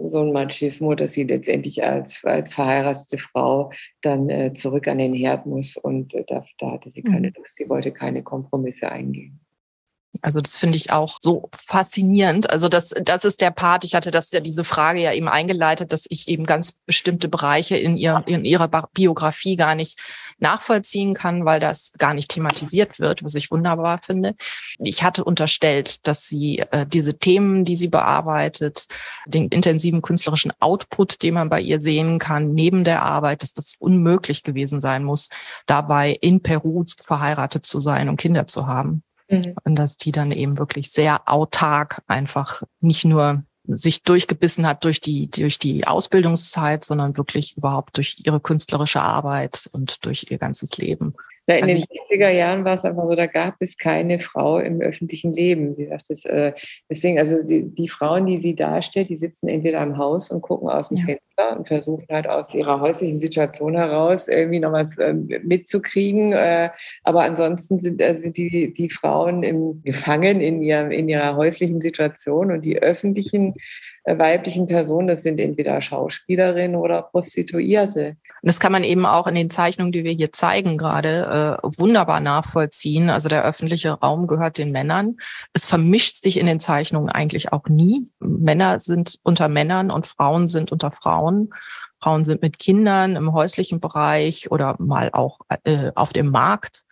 [0.05, 5.13] so ein Machismo, dass sie letztendlich als, als verheiratete Frau dann äh, zurück an den
[5.13, 5.77] Herd muss.
[5.77, 7.33] Und äh, da, da hatte sie keine mhm.
[7.37, 7.55] Lust.
[7.55, 9.39] Sie wollte keine Kompromisse eingehen.
[10.21, 12.49] Also das finde ich auch so faszinierend.
[12.49, 13.83] Also das, das ist der Part.
[13.83, 17.77] Ich hatte das ja diese Frage ja eben eingeleitet, dass ich eben ganz bestimmte Bereiche
[17.77, 19.97] in, ihr, in ihrer Biografie gar nicht
[20.37, 24.35] nachvollziehen kann, weil das gar nicht thematisiert wird, was ich wunderbar finde.
[24.79, 28.87] Ich hatte unterstellt, dass sie äh, diese Themen, die sie bearbeitet,
[29.25, 33.75] den intensiven künstlerischen Output, den man bei ihr sehen kann, neben der Arbeit, dass das
[33.79, 35.29] unmöglich gewesen sein muss,
[35.65, 39.03] dabei in Peru verheiratet zu sein und Kinder zu haben.
[39.31, 39.55] Mhm.
[39.63, 45.01] Und dass die dann eben wirklich sehr autark einfach nicht nur sich durchgebissen hat durch
[45.01, 50.77] die, durch die Ausbildungszeit, sondern wirklich überhaupt durch ihre künstlerische Arbeit und durch ihr ganzes
[50.77, 51.13] Leben.
[51.47, 54.59] Ja, in also den 60er Jahren war es einfach so, da gab es keine Frau
[54.59, 55.73] im öffentlichen Leben.
[55.73, 56.53] Sie sagt es, äh,
[56.89, 60.69] deswegen, also die, die, Frauen, die sie darstellt, die sitzen entweder im Haus und gucken
[60.69, 61.05] aus dem ja.
[61.05, 66.33] Fenster und versuchen halt aus ihrer häuslichen Situation heraus irgendwie noch was äh, mitzukriegen.
[66.33, 66.69] Äh,
[67.03, 72.51] aber ansonsten sind, sind die, die Frauen im, gefangen in, ihrem, in ihrer häuslichen Situation
[72.51, 73.55] und die öffentlichen
[74.03, 78.17] äh, weiblichen Personen, das sind entweder Schauspielerinnen oder Prostituierte.
[78.41, 81.67] Und das kann man eben auch in den Zeichnungen, die wir hier zeigen, gerade äh,
[81.77, 83.11] wunderbar nachvollziehen.
[83.11, 85.17] Also der öffentliche Raum gehört den Männern.
[85.53, 88.07] Es vermischt sich in den Zeichnungen eigentlich auch nie.
[88.19, 91.30] Männer sind unter Männern und Frauen sind unter Frauen.
[92.01, 96.83] Frauen sind mit Kindern im häuslichen Bereich oder mal auch äh, auf dem Markt.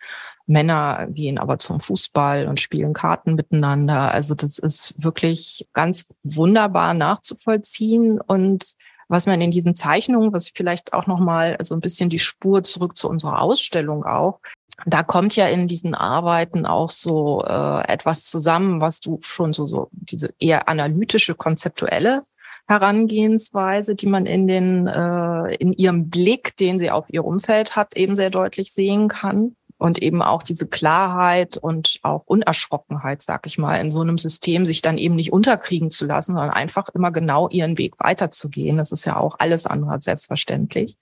[0.46, 4.12] Männer gehen aber zum Fußball und spielen Karten miteinander.
[4.12, 8.74] Also das ist wirklich ganz wunderbar nachzuvollziehen und
[9.08, 12.96] was man in diesen Zeichnungen, was vielleicht auch nochmal so ein bisschen die Spur zurück
[12.96, 14.38] zu unserer Ausstellung auch,
[14.86, 19.66] da kommt ja in diesen Arbeiten auch so äh, etwas zusammen, was du schon so,
[19.66, 22.22] so diese eher analytische, konzeptuelle
[22.70, 27.96] Herangehensweise, die man in den äh, in ihrem Blick, den sie auf ihr Umfeld hat,
[27.96, 33.58] eben sehr deutlich sehen kann und eben auch diese Klarheit und auch Unerschrockenheit, sag ich
[33.58, 37.10] mal, in so einem System sich dann eben nicht unterkriegen zu lassen, sondern einfach immer
[37.10, 38.76] genau ihren Weg weiterzugehen.
[38.76, 40.96] Das ist ja auch alles andere als selbstverständlich.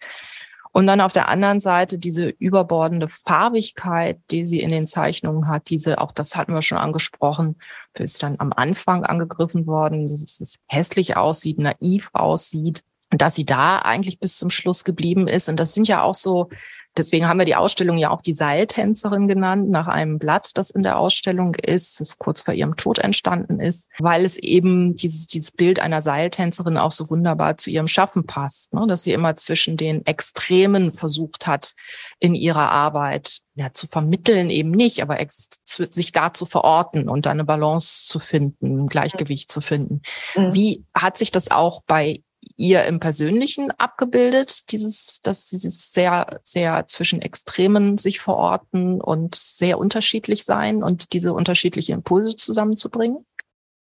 [0.72, 5.70] Und dann auf der anderen Seite diese überbordende Farbigkeit, die sie in den Zeichnungen hat,
[5.70, 7.56] diese, auch das hatten wir schon angesprochen,
[7.94, 13.78] ist dann am Anfang angegriffen worden, dass es hässlich aussieht, naiv aussieht, dass sie da
[13.78, 15.48] eigentlich bis zum Schluss geblieben ist.
[15.48, 16.50] Und das sind ja auch so
[16.98, 20.82] Deswegen haben wir die Ausstellung ja auch die Seiltänzerin genannt, nach einem Blatt, das in
[20.82, 25.52] der Ausstellung ist, das kurz vor ihrem Tod entstanden ist, weil es eben dieses, dieses
[25.52, 28.86] Bild einer Seiltänzerin auch so wunderbar zu ihrem Schaffen passt, ne?
[28.86, 31.74] dass sie immer zwischen den Extremen versucht hat,
[32.18, 37.44] in ihrer Arbeit ja, zu vermitteln eben nicht, aber sich da zu verorten und eine
[37.44, 40.02] Balance zu finden, ein Gleichgewicht zu finden.
[40.36, 40.54] Mhm.
[40.54, 42.22] Wie hat sich das auch bei
[42.58, 49.78] ihr im Persönlichen abgebildet, dieses, dass dieses sehr, sehr zwischen Extremen sich verorten und sehr
[49.78, 53.24] unterschiedlich sein und diese unterschiedlichen Impulse zusammenzubringen?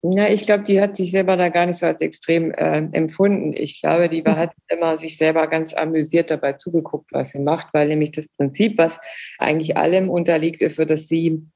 [0.03, 3.53] Ja, ich glaube, die hat sich selber da gar nicht so als extrem äh, empfunden.
[3.53, 4.39] Ich glaube, die war, mhm.
[4.39, 8.77] hat immer sich selber ganz amüsiert dabei zugeguckt, was sie macht, weil nämlich das Prinzip,
[8.77, 8.99] was
[9.39, 11.47] eigentlich allem unterliegt, ist so, dass sie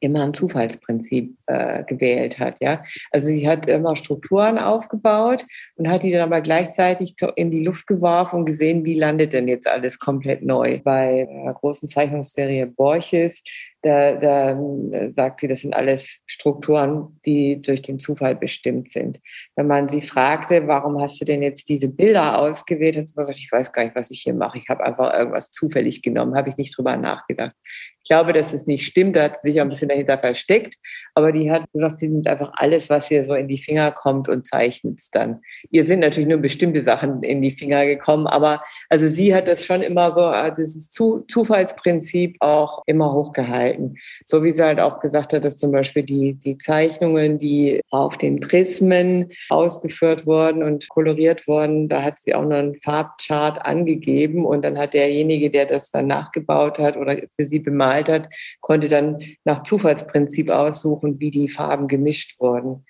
[0.00, 2.60] immer ein Zufallsprinzip äh, gewählt hat.
[2.60, 5.44] Ja, also sie hat immer Strukturen aufgebaut
[5.76, 9.48] und hat die dann aber gleichzeitig in die Luft geworfen und gesehen, wie landet denn
[9.48, 10.80] jetzt alles komplett neu.
[10.84, 13.42] Bei einer großen Zeichnungsserie Borches
[13.86, 14.50] da, da
[14.90, 19.20] äh, sagt sie, das sind alles Strukturen, die durch den Zufall bestimmt sind.
[19.54, 23.38] Wenn man sie fragte, warum hast du denn jetzt diese Bilder ausgewählt, hat sie gesagt,
[23.38, 24.58] ich weiß gar nicht, was ich hier mache.
[24.58, 27.54] Ich habe einfach irgendwas zufällig genommen, habe ich nicht drüber nachgedacht.
[28.02, 30.76] Ich glaube, dass es nicht stimmt, da hat sie sich ein bisschen dahinter versteckt,
[31.14, 34.28] aber die hat gesagt, sie nimmt einfach alles, was ihr so in die Finger kommt
[34.28, 35.40] und zeichnet es dann.
[35.70, 39.64] Ihr sind natürlich nur bestimmte Sachen in die Finger gekommen, aber also sie hat das
[39.64, 43.96] schon immer so, äh, dieses Zufallsprinzip auch immer hochgehalten gestalten.
[44.24, 48.16] So wie sie halt auch gesagt hat, dass zum Beispiel die, die Zeichnungen, die auf
[48.16, 54.44] den Prismen ausgeführt wurden und koloriert wurden, da hat sie auch noch einen Farbchart angegeben
[54.44, 58.28] und dann hat derjenige, der das dann nachgebaut hat oder für sie bemalt hat,
[58.60, 62.84] konnte dann nach Zufallsprinzip aussuchen, wie die Farben gemischt wurden.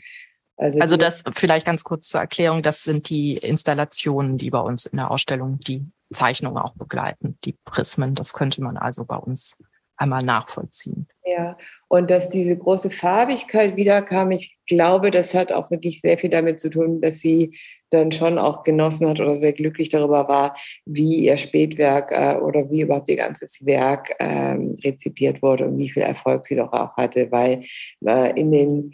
[0.59, 4.87] Also, also das vielleicht ganz kurz zur Erklärung, das sind die Installationen, die bei uns
[4.87, 8.15] in der Ausstellung die Zeichnungen auch begleiten, die Prismen.
[8.15, 9.59] Das könnte man also bei uns
[9.97, 11.07] einmal nachvollziehen.
[11.25, 11.57] Ja,
[11.89, 16.61] und dass diese große Farbigkeit wiederkam, ich glaube, das hat auch wirklich sehr viel damit
[16.61, 17.53] zu tun, dass sie
[17.91, 22.71] dann schon auch genossen hat oder sehr glücklich darüber war, wie ihr Spätwerk äh, oder
[22.71, 26.97] wie überhaupt ihr ganzes Werk ähm, rezipiert wurde und wie viel Erfolg sie doch auch
[26.97, 27.65] hatte, weil
[28.05, 28.93] äh, in den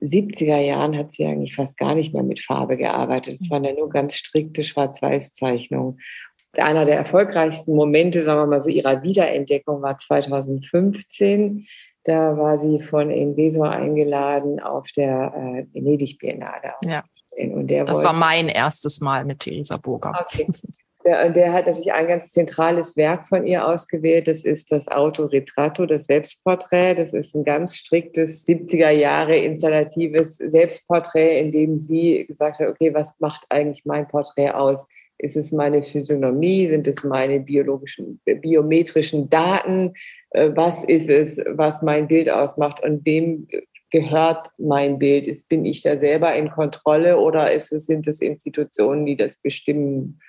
[0.00, 3.34] 70er Jahren hat sie eigentlich fast gar nicht mehr mit Farbe gearbeitet.
[3.40, 6.00] Es waren ja nur ganz strikte Schwarz-Weiß-Zeichnungen.
[6.56, 11.64] Einer der erfolgreichsten Momente, sagen wir mal so, ihrer Wiederentdeckung war 2015.
[12.02, 17.50] Da war sie von Invesor eingeladen, auf der äh, Venedig-Biennale auszustellen.
[17.50, 17.56] Ja.
[17.56, 20.12] Und der das wollte, war mein erstes Mal mit Theresa Burger.
[20.20, 20.48] Okay.
[21.04, 24.28] Der, der, hat natürlich ein ganz zentrales Werk von ihr ausgewählt.
[24.28, 26.94] Das ist das Autoritratto, das Selbstporträt.
[26.96, 32.92] Das ist ein ganz striktes 70er Jahre installatives Selbstporträt, in dem sie gesagt hat, okay,
[32.92, 34.86] was macht eigentlich mein Porträt aus?
[35.22, 36.66] Ist es meine Physiognomie?
[36.66, 39.92] Sind es meine biologischen, biometrischen Daten?
[40.30, 43.46] Äh, was ist es, was mein Bild ausmacht und wem
[43.90, 45.26] gehört mein Bild?
[45.26, 49.36] Ist, bin ich da selber in Kontrolle oder ist es, sind es Institutionen, die das
[49.36, 50.20] bestimmen?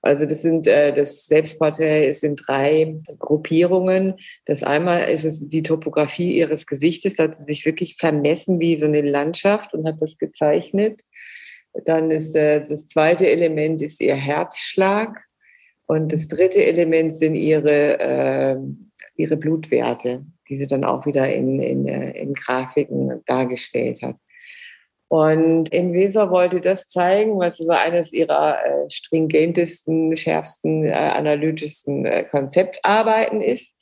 [0.00, 4.14] Also das sind äh, das Selbstporträt ist in drei Gruppierungen.
[4.44, 8.76] Das einmal ist es die Topografie ihres Gesichtes, da hat sie sich wirklich vermessen wie
[8.76, 11.02] so eine Landschaft und hat das gezeichnet.
[11.84, 15.22] Dann ist äh, das zweite Element ist ihr Herzschlag.
[15.86, 18.56] Und das dritte Element sind ihre, äh,
[19.14, 24.16] ihre Blutwerte, die sie dann auch wieder in, in, äh, in Grafiken dargestellt hat.
[25.08, 32.24] Und Inveser wollte das zeigen, was so eines ihrer äh, stringentesten, schärfsten, äh, analytischsten äh,
[32.24, 33.75] Konzeptarbeiten ist.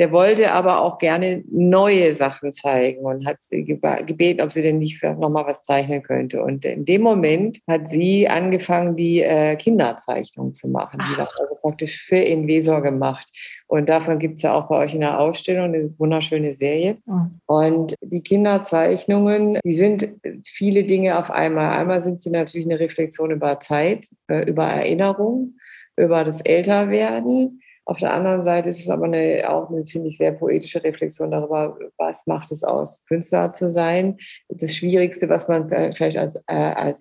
[0.00, 4.78] Der wollte aber auch gerne neue Sachen zeigen und hat sie gebeten, ob sie denn
[4.78, 6.42] nicht noch mal was zeichnen könnte.
[6.42, 11.02] Und in dem Moment hat sie angefangen, die äh, Kinderzeichnung zu machen.
[11.06, 11.18] Die ah.
[11.18, 13.28] war also praktisch für Invesor gemacht.
[13.66, 16.96] Und davon gibt es ja auch bei euch in der Ausstellung eine wunderschöne Serie.
[17.04, 17.40] Mhm.
[17.44, 20.14] Und die Kinderzeichnungen, die sind
[20.46, 21.78] viele Dinge auf einmal.
[21.78, 25.56] Einmal sind sie natürlich eine Reflexion über Zeit, äh, über Erinnerung,
[25.98, 27.60] über das Älterwerden.
[27.90, 31.32] Auf der anderen Seite ist es aber eine, auch eine, finde ich, sehr poetische Reflexion
[31.32, 34.16] darüber, was macht es aus, Künstler zu sein.
[34.48, 37.00] Das Schwierigste, was man vielleicht als, äh, als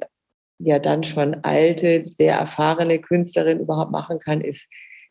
[0.58, 4.68] ja dann schon alte, sehr erfahrene Künstlerin überhaupt machen kann, ist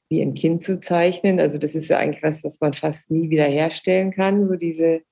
[0.09, 1.39] wie ein Kind zu zeichnen.
[1.39, 5.03] Also das ist ja eigentlich was, was man fast nie wieder herstellen kann, so diese,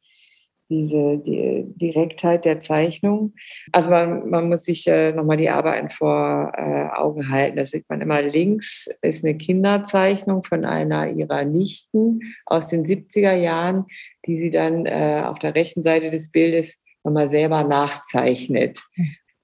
[0.69, 3.35] diese die Direktheit der Zeichnung.
[3.73, 7.57] Also man, man muss sich äh, nochmal die Arbeiten vor äh, Augen halten.
[7.57, 13.35] Da sieht man immer links ist eine Kinderzeichnung von einer ihrer Nichten aus den 70er
[13.35, 13.87] Jahren,
[14.27, 18.81] die sie dann äh, auf der rechten Seite des Bildes nochmal selber nachzeichnet.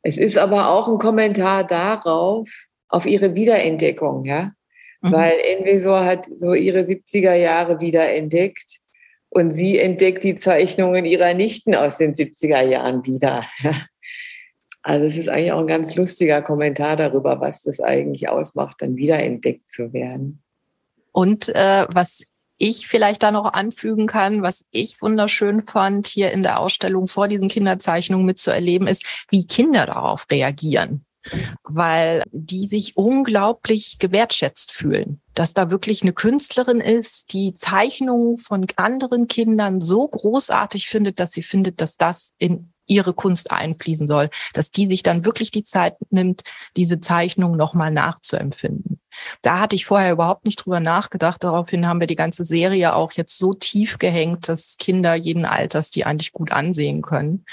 [0.03, 2.49] Es ist aber auch ein Kommentar darauf,
[2.89, 4.53] auf ihre Wiederentdeckung, ja.
[5.01, 5.13] Mhm.
[5.13, 8.82] Weil Envesor hat so ihre 70er Jahre wiederentdeckt
[9.33, 13.45] und sie entdeckt die Zeichnungen ihrer Nichten aus den 70er Jahren wieder.
[14.85, 18.97] Also es ist eigentlich auch ein ganz lustiger Kommentar darüber, was das eigentlich ausmacht, dann
[18.97, 20.42] wiederentdeckt zu werden.
[21.12, 22.25] Und äh, was
[22.59, 27.29] ich vielleicht da noch anfügen kann, was ich wunderschön fand, hier in der Ausstellung vor
[27.29, 31.07] diesen Kinderzeichnungen mitzuerleben, ist, wie Kinder darauf reagieren
[31.65, 38.67] weil die sich unglaublich gewertschätzt fühlen, dass da wirklich eine Künstlerin ist, die Zeichnungen von
[38.77, 44.29] anderen Kindern so großartig findet, dass sie findet, dass das in ihre Kunst einfließen soll,
[44.55, 46.43] dass die sich dann wirklich die Zeit nimmt,
[46.77, 49.01] diese Zeichnung nochmal nachzuempfinden.
[49.41, 51.45] Da hatte ich vorher überhaupt nicht drüber nachgedacht.
[51.45, 55.91] Daraufhin haben wir die ganze Serie auch jetzt so tief gehängt, dass Kinder jeden Alters
[55.91, 57.45] die eigentlich gut ansehen können.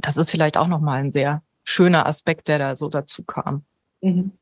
[0.00, 3.64] Das ist vielleicht auch nochmal ein sehr schöner Aspekt, der da so dazu kam.
[4.00, 4.32] Mhm.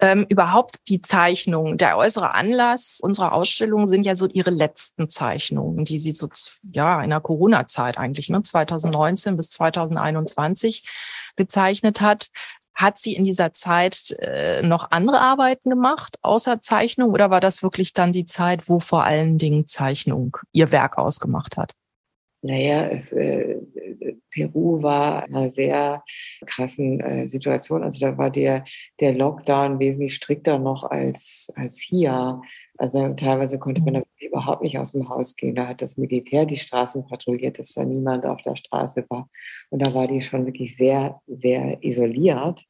[0.00, 5.84] Ähm, überhaupt die Zeichnung, der äußere Anlass unserer Ausstellung sind ja so ihre letzten Zeichnungen,
[5.84, 6.28] die sie so
[6.70, 10.86] ja in der Corona-Zeit eigentlich, ne, 2019 bis 2021
[11.34, 12.28] gezeichnet hat.
[12.74, 17.60] Hat sie in dieser Zeit äh, noch andere Arbeiten gemacht, außer Zeichnung, oder war das
[17.64, 21.72] wirklich dann die Zeit, wo vor allen Dingen Zeichnung ihr Werk ausgemacht hat?
[22.42, 23.56] Naja, es, äh,
[24.30, 26.02] Peru war in einer sehr
[26.46, 27.82] krassen äh, Situation.
[27.82, 28.64] Also da war der,
[29.00, 32.40] der Lockdown wesentlich strikter noch als, als hier.
[32.76, 35.54] Also teilweise konnte man da überhaupt nicht aus dem Haus gehen.
[35.54, 39.28] Da hat das Militär die Straßen patrouilliert, dass da niemand auf der Straße war.
[39.70, 42.64] Und da war die schon wirklich sehr, sehr isoliert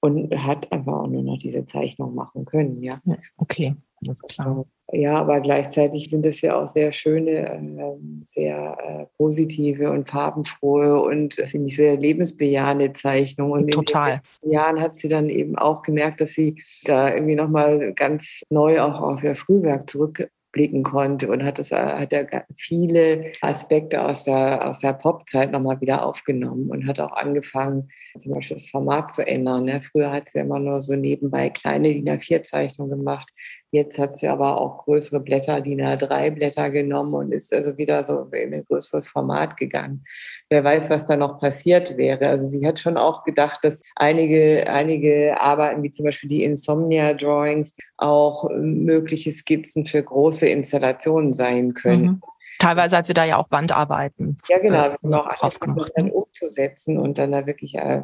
[0.00, 2.82] und hat einfach auch nur noch diese Zeichnung machen können.
[2.82, 3.00] Ja,
[3.36, 4.66] okay, alles klar.
[4.90, 11.00] Ja, aber gleichzeitig sind es ja auch sehr schöne, ähm, sehr äh, positive und farbenfrohe
[11.02, 13.68] und äh, finde ich sehr lebensbejahende Zeichnungen.
[13.68, 14.20] Total.
[14.42, 18.42] In den Jahren hat sie dann eben auch gemerkt, dass sie da irgendwie nochmal ganz
[18.48, 24.02] neu auch auf ihr Frühwerk zurück blicken konnte und hat das hat er viele Aspekte
[24.02, 28.68] aus der aus der Popzeit nochmal wieder aufgenommen und hat auch angefangen zum Beispiel das
[28.68, 29.64] Format zu ändern.
[29.64, 29.82] Ne?
[29.82, 33.28] Früher hat sie immer nur so nebenbei kleine DIN A4 Zeichnungen gemacht.
[33.70, 38.02] Jetzt hat sie aber auch größere Blätter, DIN A3 Blätter genommen und ist also wieder
[38.02, 40.04] so in ein größeres Format gegangen.
[40.48, 42.28] Wer weiß, was da noch passiert wäre.
[42.28, 47.12] Also sie hat schon auch gedacht, dass einige, einige Arbeiten, wie zum Beispiel die Insomnia
[47.12, 52.02] Drawings, auch mögliche Skizzen für große Installationen sein können.
[52.02, 52.22] Mhm.
[52.58, 54.38] Teilweise hat sie da ja auch Wandarbeiten.
[54.48, 54.86] Ja, genau.
[54.86, 55.92] Äh, noch drauf gemacht.
[55.94, 56.12] Dann ne?
[56.12, 58.02] umzusetzen und dann da wirklich äh,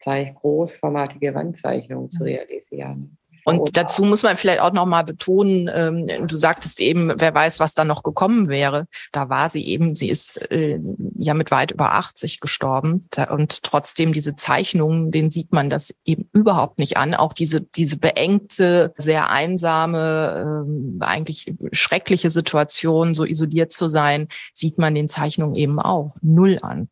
[0.00, 2.28] großformatige Wandzeichnungen zu mhm.
[2.28, 3.18] realisieren.
[3.44, 7.74] Und dazu muss man vielleicht auch nochmal betonen, ähm, du sagtest eben, wer weiß, was
[7.74, 8.86] da noch gekommen wäre.
[9.12, 10.78] Da war sie eben, sie ist äh,
[11.18, 13.06] ja mit weit über 80 gestorben.
[13.10, 17.14] Da, und trotzdem diese Zeichnungen, den sieht man das eben überhaupt nicht an.
[17.14, 20.66] Auch diese, diese beengte, sehr einsame,
[21.00, 26.58] äh, eigentlich schreckliche Situation, so isoliert zu sein, sieht man den Zeichnungen eben auch null
[26.62, 26.88] an.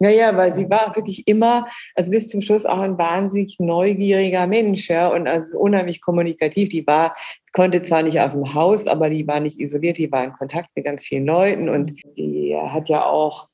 [0.00, 4.46] Ja, ja, weil sie war wirklich immer, also bis zum Schluss auch ein wahnsinnig neugieriger
[4.46, 6.68] Mensch, ja, und also unheimlich kommunikativ.
[6.68, 7.14] Die war,
[7.52, 10.70] konnte zwar nicht aus dem Haus, aber die war nicht isoliert, die war in Kontakt
[10.76, 13.48] mit ganz vielen Leuten und die hat ja auch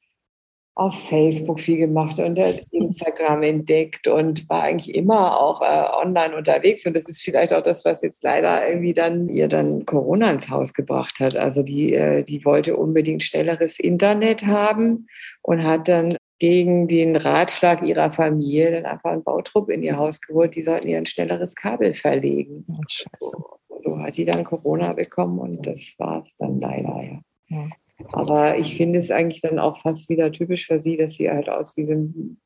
[0.77, 6.37] auf Facebook viel gemacht und hat Instagram entdeckt und war eigentlich immer auch äh, online
[6.37, 6.85] unterwegs.
[6.85, 10.51] Und das ist vielleicht auch das, was jetzt leider irgendwie dann ihr dann Corona ins
[10.51, 11.37] Haus gebracht hat.
[11.37, 15.07] Also die, äh, die wollte unbedingt schnelleres Internet haben
[15.43, 20.21] und hat dann gegen den Ratschlag ihrer Familie dann einfach einen Bautrupp in ihr Haus
[20.21, 22.65] geholt, die sollten ihr ein schnelleres Kabel verlegen.
[22.69, 22.83] Oh,
[23.19, 23.45] so,
[23.79, 27.21] so, hat die dann Corona bekommen und das war es dann leider, ja.
[27.49, 27.69] ja.
[28.13, 31.49] Aber ich finde es eigentlich dann auch fast wieder typisch für sie, dass sie halt
[31.49, 32.41] aus diesem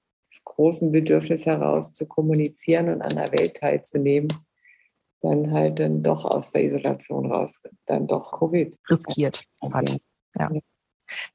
[0.44, 4.28] großen Bedürfnis heraus zu kommunizieren und an der Welt teilzunehmen,
[5.20, 9.98] dann halt dann doch aus der Isolation raus, dann doch Covid riskiert hat.
[10.38, 10.50] Ja.
[10.52, 10.60] ja.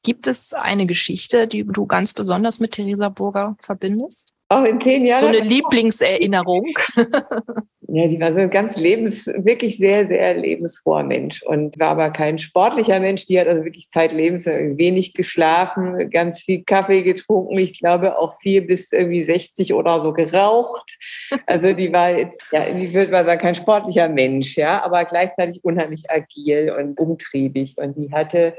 [0.04, 4.30] Gibt es eine Geschichte, die du ganz besonders mit Theresa Burger verbindest?
[4.50, 5.22] Auch in zehn Jahren.
[5.22, 6.66] So eine Lieblingserinnerung.
[7.96, 12.10] Ja, die war so ein ganz lebens, wirklich sehr, sehr lebensfroher Mensch und war aber
[12.10, 13.28] kein sportlicher Mensch.
[13.28, 17.60] Die hat also wirklich zeitlebens wenig geschlafen, ganz viel Kaffee getrunken.
[17.60, 20.98] Ich glaube auch viel bis irgendwie 60 oder so geraucht.
[21.48, 25.64] Also die war jetzt, ja, ich würde mal sagen, kein sportlicher Mensch, ja, aber gleichzeitig
[25.64, 27.76] unheimlich agil und umtriebig.
[27.78, 28.54] Und die hatte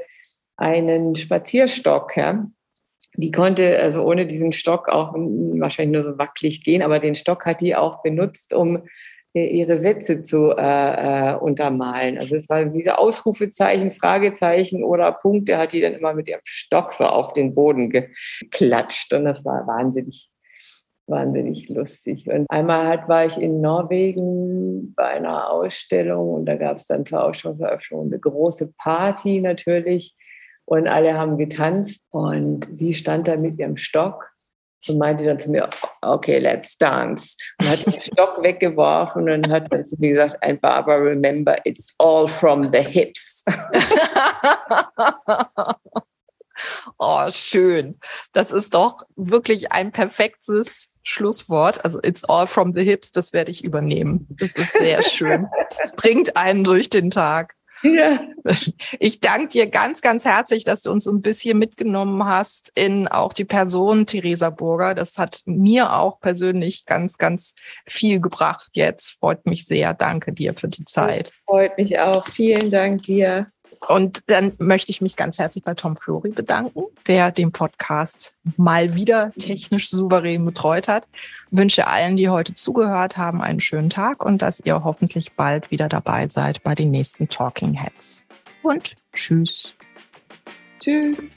[0.57, 2.45] einen Spazierstock, ja,
[3.17, 7.45] die konnte also ohne diesen Stock auch wahrscheinlich nur so wackelig gehen, aber den Stock
[7.45, 8.83] hat die auch benutzt, um
[9.33, 12.17] ihre Sätze zu äh, äh, untermalen.
[12.17, 16.93] Also es war diese Ausrufezeichen, Fragezeichen oder Punkte hat die dann immer mit ihrem Stock
[16.93, 20.29] so auf den Boden geklatscht und das war wahnsinnig,
[21.07, 22.29] wahnsinnig lustig.
[22.29, 27.05] Und einmal halt war ich in Norwegen bei einer Ausstellung und da gab es dann
[27.05, 30.15] zur Ausstellungseröffnung eine große Party natürlich
[30.65, 34.35] und alle haben getanzt und sie stand da mit ihrem Stock
[34.87, 35.69] und meinte dann zu mir,
[36.01, 37.35] okay, let's dance.
[37.59, 41.93] Und hat den Stock weggeworfen und hat dann zu mir gesagt, and Barbara, remember, it's
[41.97, 43.43] all from the hips.
[46.97, 47.99] oh, schön.
[48.33, 51.83] Das ist doch wirklich ein perfektes Schlusswort.
[51.83, 54.27] Also it's all from the hips, das werde ich übernehmen.
[54.39, 55.47] Das ist sehr schön.
[55.79, 57.55] Das bringt einen durch den Tag.
[57.93, 58.19] Ja.
[58.99, 63.07] Ich danke dir ganz, ganz herzlich, dass du uns so ein bisschen mitgenommen hast in
[63.07, 64.93] auch die Person Theresa Burger.
[64.93, 67.55] Das hat mir auch persönlich ganz, ganz
[67.87, 69.17] viel gebracht jetzt.
[69.19, 69.93] Freut mich sehr.
[69.93, 71.29] Danke dir für die Zeit.
[71.29, 72.27] Das freut mich auch.
[72.27, 73.47] Vielen Dank dir.
[73.87, 78.95] Und dann möchte ich mich ganz herzlich bei Tom Flori bedanken, der den Podcast mal
[78.95, 81.07] wieder technisch souverän betreut hat.
[81.51, 85.71] Ich wünsche allen, die heute zugehört haben, einen schönen Tag und dass ihr hoffentlich bald
[85.71, 88.23] wieder dabei seid bei den nächsten Talking Heads.
[88.63, 89.75] Und tschüss.
[90.79, 91.29] Tschüss.